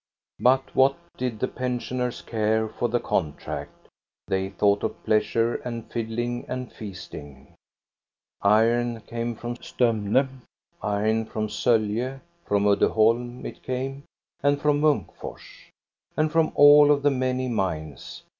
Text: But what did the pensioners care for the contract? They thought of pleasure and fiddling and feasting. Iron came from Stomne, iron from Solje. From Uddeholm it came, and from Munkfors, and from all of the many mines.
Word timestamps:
But 0.39 0.75
what 0.75 0.97
did 1.15 1.39
the 1.39 1.47
pensioners 1.47 2.23
care 2.23 2.67
for 2.67 2.89
the 2.89 2.99
contract? 2.99 3.87
They 4.27 4.49
thought 4.49 4.81
of 4.81 5.03
pleasure 5.03 5.57
and 5.57 5.85
fiddling 5.91 6.45
and 6.49 6.73
feasting. 6.73 7.53
Iron 8.41 9.01
came 9.01 9.35
from 9.35 9.57
Stomne, 9.57 10.41
iron 10.81 11.25
from 11.27 11.49
Solje. 11.49 12.19
From 12.47 12.63
Uddeholm 12.65 13.45
it 13.45 13.61
came, 13.61 14.01
and 14.41 14.59
from 14.59 14.81
Munkfors, 14.81 15.43
and 16.17 16.31
from 16.31 16.51
all 16.55 16.89
of 16.89 17.03
the 17.03 17.11
many 17.11 17.47
mines. 17.47 18.23